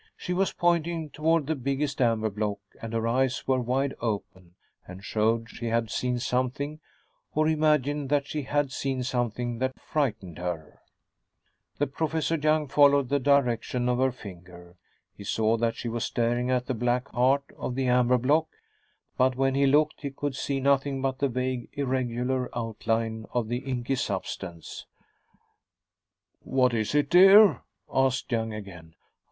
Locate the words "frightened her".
9.79-10.79